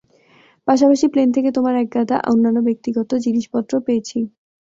[0.67, 4.17] পাশাপাশি প্লেন থেকে তোমার একগাদা অন্যান্য ব্যক্তিগত জিনিসপত্রও পেয়েছি।